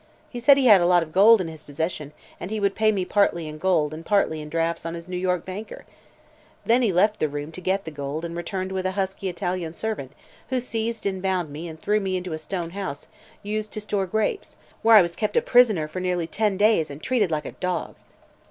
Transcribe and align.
He 0.29 0.39
said 0.39 0.57
he 0.57 0.65
had 0.65 0.81
a 0.81 0.87
lot 0.87 1.03
of 1.03 1.13
gold 1.13 1.41
in 1.41 1.47
his 1.47 1.61
possession 1.61 2.11
and 2.39 2.49
he 2.49 2.59
would 2.59 2.73
pay 2.73 2.91
me 2.91 3.05
partly 3.05 3.47
in 3.47 3.59
gold 3.59 3.93
and 3.93 4.03
partly 4.03 4.41
in 4.41 4.49
drafts 4.49 4.83
on 4.83 4.95
his 4.95 5.07
New 5.07 5.15
York 5.15 5.45
banker. 5.45 5.85
Then 6.65 6.81
he 6.81 6.91
left 6.91 7.19
the 7.19 7.29
room 7.29 7.51
to 7.51 7.61
get 7.61 7.85
the 7.85 7.91
gold 7.91 8.25
and 8.25 8.35
returned 8.35 8.71
with 8.71 8.87
a 8.87 8.93
husky 8.97 9.29
Italian 9.29 9.75
servant 9.75 10.13
who 10.49 10.59
seized 10.59 11.05
and 11.05 11.21
bound 11.21 11.51
me 11.51 11.67
and 11.67 11.79
threw 11.79 11.99
me 11.99 12.17
into 12.17 12.33
a 12.33 12.39
stone 12.39 12.71
house 12.71 13.05
used 13.43 13.71
to 13.73 13.81
store 13.81 14.07
grapes, 14.07 14.57
where 14.81 14.95
I 14.95 15.03
was 15.03 15.15
kept 15.15 15.37
a 15.37 15.39
prisoner 15.43 15.87
for 15.87 15.99
nearly 15.99 16.25
ten 16.25 16.57
days 16.57 16.89
and 16.89 16.99
treated 17.03 17.29
like 17.29 17.45
a 17.45 17.51
dog. 17.51 17.93